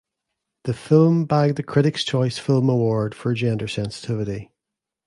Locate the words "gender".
3.35-3.67